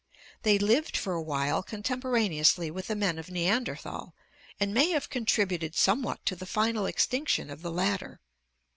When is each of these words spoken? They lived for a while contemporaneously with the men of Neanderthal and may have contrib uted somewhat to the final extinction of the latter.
They 0.41 0.57
lived 0.57 0.97
for 0.97 1.13
a 1.13 1.21
while 1.21 1.61
contemporaneously 1.61 2.71
with 2.71 2.87
the 2.87 2.95
men 2.95 3.19
of 3.19 3.29
Neanderthal 3.29 4.15
and 4.59 4.73
may 4.73 4.89
have 4.89 5.11
contrib 5.11 5.51
uted 5.55 5.75
somewhat 5.75 6.25
to 6.25 6.35
the 6.35 6.47
final 6.47 6.87
extinction 6.87 7.51
of 7.51 7.61
the 7.61 7.71
latter. 7.71 8.19